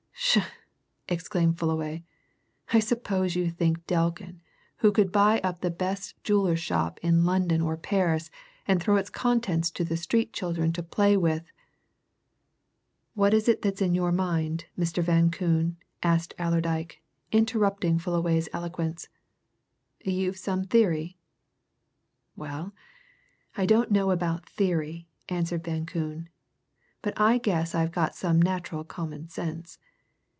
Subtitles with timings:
[0.23, 0.47] "Psha!"
[1.09, 2.03] exclaimed Fullaway.
[2.71, 4.39] "I suppose you think Delkin,
[4.77, 8.29] who could buy up the best jeweller's shop in London or Paris
[8.65, 11.51] and throw its contents to the street children to play with"
[13.15, 15.03] "What is it that's in your mind, Mr.
[15.03, 17.01] Van Koon?" asked Allerdyke,
[17.33, 19.09] interrupting Fullaway's eloquence.
[20.05, 21.17] "You've some theory?"
[22.37, 22.73] "Well,
[23.57, 26.29] I don't know about theory," answered Van Koon,
[27.01, 29.77] "but I guess I've got some natural common sense.